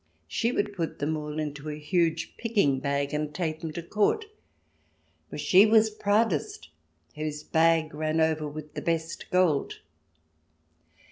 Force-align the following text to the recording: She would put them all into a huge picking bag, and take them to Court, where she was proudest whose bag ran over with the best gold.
She 0.27 0.51
would 0.51 0.73
put 0.75 0.97
them 0.97 1.15
all 1.15 1.37
into 1.39 1.69
a 1.69 1.77
huge 1.77 2.35
picking 2.35 2.79
bag, 2.79 3.13
and 3.13 3.31
take 3.31 3.59
them 3.59 3.71
to 3.73 3.83
Court, 3.83 4.25
where 5.29 5.37
she 5.37 5.63
was 5.67 5.91
proudest 5.91 6.69
whose 7.13 7.43
bag 7.43 7.93
ran 7.93 8.19
over 8.19 8.47
with 8.47 8.73
the 8.73 8.81
best 8.81 9.29
gold. 9.29 9.75